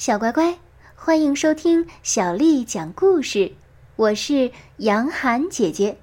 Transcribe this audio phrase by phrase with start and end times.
[0.00, 0.56] 小乖乖，
[0.96, 3.52] 欢迎收听小丽讲故事。
[3.96, 5.98] 我是杨涵姐姐。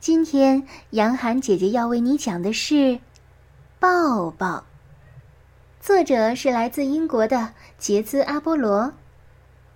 [0.00, 2.74] 今天杨涵姐姐要为你讲的是
[3.78, 4.56] 《抱抱》，
[5.80, 8.94] 作者是来自英国的杰兹·阿波罗，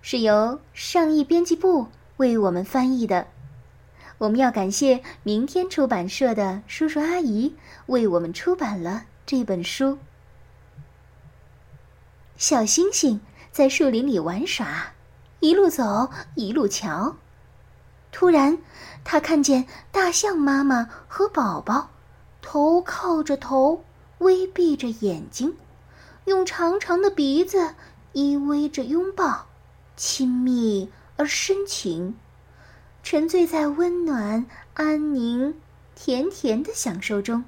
[0.01, 1.87] 是由上译编辑部
[2.17, 3.25] 为我们翻译的。
[4.17, 9.97] 我们要感谢明天出版社的叔叔阿姨为我们出版了这本书。
[12.35, 13.21] 小星星。
[13.55, 14.91] 在树林里玩耍，
[15.39, 17.15] 一路走一路瞧。
[18.11, 18.57] 突然，
[19.05, 21.89] 他看见大象妈妈和宝宝，
[22.41, 23.85] 头靠着头，
[24.17, 25.55] 微闭着眼睛，
[26.25, 27.75] 用长长的鼻子
[28.11, 29.47] 依偎着拥抱，
[29.95, 32.17] 亲密而深情，
[33.03, 35.55] 沉醉在温暖、安宁、
[35.95, 37.45] 甜甜的享受中。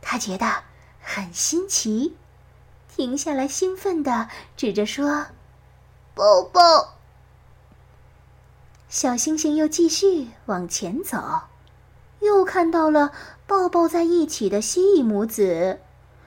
[0.00, 0.62] 他觉得
[1.02, 2.16] 很新奇。
[2.94, 5.26] 停下来，兴奋的指着说
[6.14, 6.60] ：“抱抱！”
[8.90, 11.44] 小星星又继续往前走，
[12.20, 13.10] 又看到了
[13.46, 15.80] 抱抱在一起的蜥蜴母子，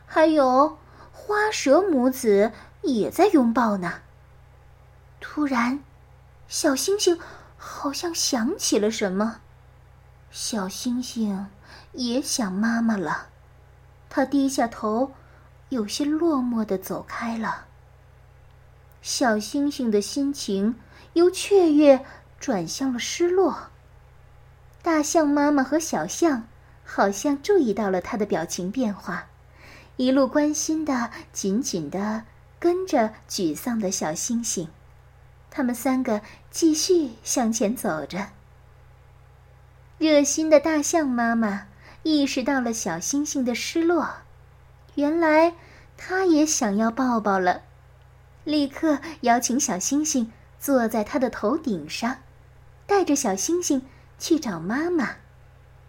[0.07, 0.79] 还有
[1.11, 4.01] 花蛇母子也在拥抱呢。
[5.21, 5.83] 突然，
[6.47, 7.19] 小星星
[7.57, 9.41] 好像想起了什么，
[10.31, 11.47] 小星星
[11.93, 13.27] 也想妈妈了，
[14.09, 15.11] 他低下头。
[15.69, 17.65] 有些落寞的走开了。
[19.01, 20.75] 小星星的心情
[21.13, 22.03] 由雀跃
[22.39, 23.67] 转向了失落。
[24.81, 26.47] 大象妈妈和小象
[26.83, 29.27] 好像注意到了他的表情变化，
[29.97, 32.23] 一路关心的紧紧的
[32.59, 34.69] 跟着沮丧的小星星。
[35.49, 38.29] 他们三个继续向前走着。
[39.97, 41.67] 热心的大象妈妈
[42.03, 44.24] 意识到了小星星的失落。
[44.95, 45.53] 原来，
[45.97, 47.61] 他也想要抱抱了，
[48.43, 52.17] 立刻邀请小星星坐在他的头顶上，
[52.85, 53.81] 带着小星星
[54.17, 55.17] 去找妈妈，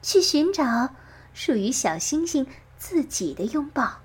[0.03, 0.91] 去寻找
[1.33, 2.47] 属于小星星
[2.79, 3.99] 自己的拥抱。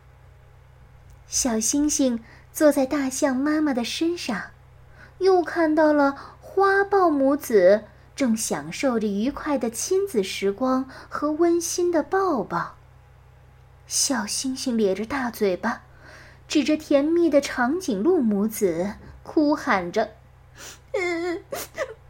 [1.28, 2.24] 小星星
[2.54, 4.52] 坐在大象妈妈的身上，
[5.20, 7.86] 又看到了花豹母子
[8.16, 12.76] 正享受着愉快的亲子时光和温馨的抱抱。
[13.92, 15.82] 小星星咧着大嘴巴，
[16.48, 20.12] 指着甜蜜的长颈鹿母子，哭喊着
[20.96, 21.44] ：“嗯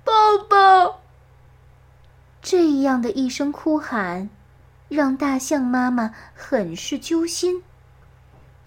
[0.04, 0.14] 抱
[0.48, 1.02] 抱！”
[2.40, 4.30] 这样的一声哭喊，
[4.90, 7.64] 让大象妈妈很是揪心。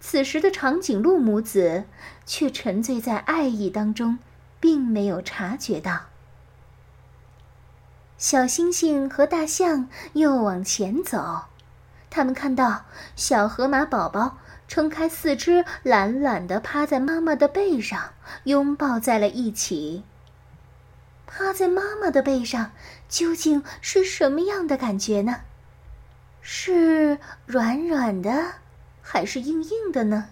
[0.00, 1.84] 此时的长颈鹿母子
[2.26, 4.19] 却沉醉在爱意当中，
[4.58, 6.06] 并没有察觉到。
[8.19, 11.44] 小星星和大象又往前走。
[12.14, 12.84] 他们看到
[13.16, 14.38] 小河马宝宝
[14.69, 18.12] 撑开四肢，懒懒地趴在妈妈的背上，
[18.44, 20.04] 拥抱在了一起。
[21.26, 22.70] 趴在妈妈的背上，
[23.08, 25.41] 究竟是什么样的感觉呢？
[26.41, 28.52] 是软软的，
[29.02, 30.28] 还是硬硬的呢？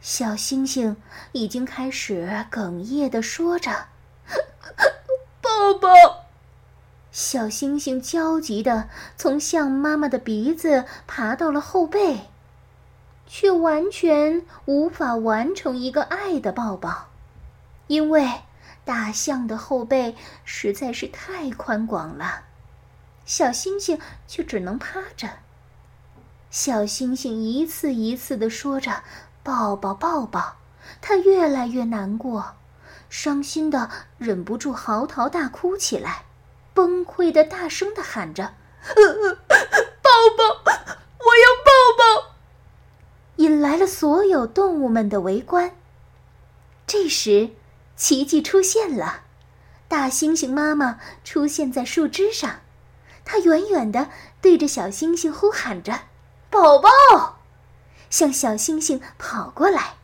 [0.00, 0.96] 小星星
[1.32, 3.86] 已经开始哽咽地说着
[5.42, 5.88] ：“抱抱。”
[7.12, 12.30] 小星星焦急地从象妈妈的鼻子爬到了后背，
[13.26, 17.10] 却完全无法完成一个爱的抱抱，
[17.86, 18.40] 因为
[18.86, 22.44] 大象的后背实在是太宽广了，
[23.26, 25.28] 小星星却只能趴着。
[26.48, 29.02] 小星星一次一次地说着
[29.44, 30.56] “抱抱，抱抱”，
[31.02, 32.54] 他越来越难过，
[33.10, 36.24] 伤心的忍不住嚎啕大哭起来。
[36.74, 38.54] 崩溃的大声的喊着
[40.02, 40.44] ：“抱抱，
[41.18, 42.32] 我要抱抱！”
[43.36, 45.76] 引来了所有动物们的围观。
[46.86, 47.50] 这时，
[47.96, 49.22] 奇迹出现了，
[49.88, 52.60] 大猩猩妈妈出现在树枝上，
[53.24, 54.08] 它远远的
[54.40, 56.00] 对着小猩猩呼喊着
[56.50, 56.88] ：“宝宝！”
[58.10, 59.94] 向小猩猩跑过来。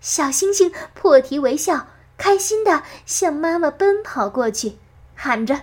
[0.00, 4.78] 小猩猩破涕为笑，开心的向妈妈奔跑过去，
[5.14, 5.62] 喊着。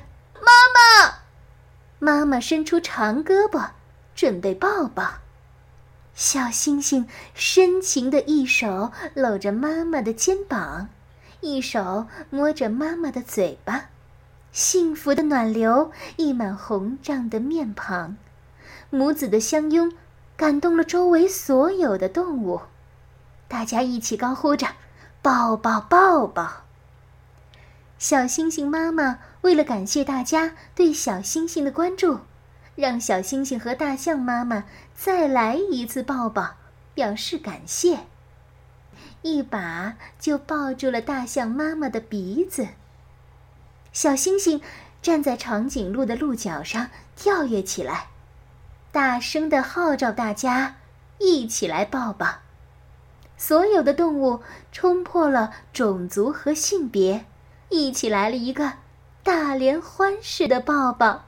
[2.05, 3.69] 妈妈，伸出长胳膊，
[4.13, 5.13] 准备抱抱。
[6.13, 10.89] 小星星深情的一手搂着妈妈的肩膀，
[11.41, 13.85] 一手摸着妈妈的嘴巴，
[14.51, 18.15] 幸福的暖流溢满红胀的面庞。
[18.91, 19.91] 母子的相拥，
[20.37, 22.61] 感动了周围所有的动物，
[23.47, 24.67] 大家一起高呼着
[25.23, 26.61] ：“抱抱，抱抱！”
[27.97, 32.21] 小星星妈妈为了感谢大家对小星星的关注，
[32.73, 34.63] 让小星星和大象妈妈
[34.95, 36.55] 再来一次抱抱，
[36.95, 37.99] 表示感谢。
[39.21, 42.69] 一把就抱住了大象妈妈的鼻子。
[43.93, 44.61] 小星星
[44.99, 48.07] 站在长颈鹿的鹿角上跳跃起来，
[48.91, 50.77] 大声的号召大家
[51.19, 52.39] 一起来抱抱。
[53.37, 57.25] 所有的动物冲破了种族和性别，
[57.69, 58.73] 一起来了一个
[59.25, 61.25] 大联欢式的抱抱。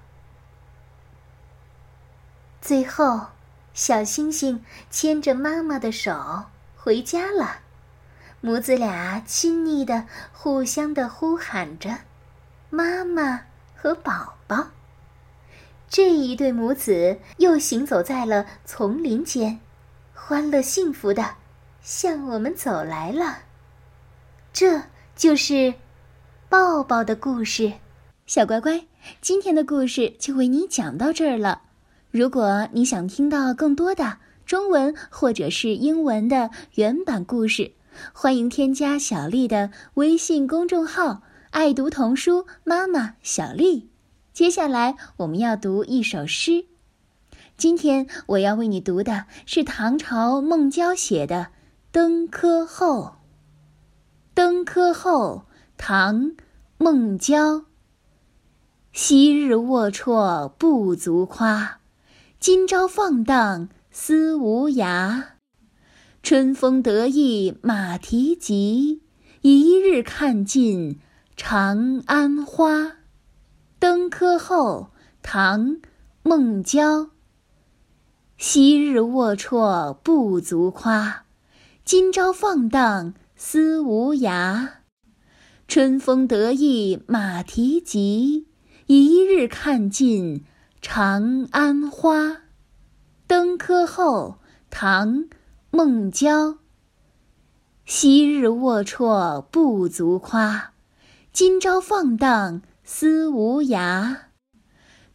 [2.61, 3.29] 最后，
[3.73, 6.45] 小星星牵着妈妈的手
[6.75, 7.61] 回家了，
[8.39, 12.01] 母子俩亲昵的互相的呼喊着
[12.69, 13.45] “妈妈”
[13.75, 14.67] 和“宝宝”。
[15.89, 19.59] 这一对母子又行走在了丛林间，
[20.13, 21.33] 欢乐幸福的。
[21.81, 23.39] 向我们走来了，
[24.53, 24.83] 这
[25.15, 25.73] 就是
[26.47, 27.73] 抱抱的故事。
[28.27, 28.85] 小乖乖，
[29.21, 31.61] 今天的故事就为你讲到这儿了。
[32.11, 37.71] 如果你想听到更多的中文或者是英文的原版故事，
[38.11, 41.21] 欢迎添加小丽的微信公众号
[41.51, 43.89] “爱读童书妈妈小丽”。
[44.33, 46.65] 接下来我们要读一首诗。
[47.55, 51.47] 今天我要为你读的是唐朝孟郊写的。
[51.93, 53.15] 登科后。
[54.33, 55.45] 登科后，
[55.77, 56.31] 唐·
[56.77, 57.63] 孟郊。
[58.99, 61.81] 昔日龌龊不足夸，
[62.39, 65.23] 今朝放荡思无涯。
[66.23, 69.03] 春风得意马蹄疾，
[69.41, 70.97] 一日看尽
[71.35, 72.93] 长安花。
[73.77, 74.89] 登科后，
[75.21, 75.75] 唐·
[76.23, 77.11] 孟郊。
[78.35, 81.25] 昔日龌龊不足夸。
[81.85, 84.69] 今朝放荡思无涯，
[85.67, 88.47] 春风得意马蹄疾，
[88.87, 90.45] 一日看尽
[90.81, 92.43] 长安花。
[93.27, 94.39] 登科后，
[94.69, 95.23] 唐·
[95.71, 96.59] 孟郊。
[97.83, 100.71] 昔日龌龊不足夸，
[101.33, 104.19] 今朝放荡思无涯。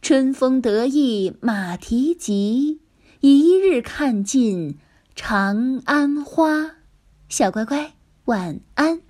[0.03, 2.79] 春风得意马蹄疾，
[3.21, 4.77] 一日看尽。
[5.15, 6.75] 长安花，
[7.27, 7.93] 小乖乖，
[8.25, 9.01] 晚安。